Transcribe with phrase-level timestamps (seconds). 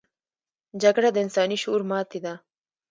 [0.81, 2.33] جګړه د انساني شعور ماتې ده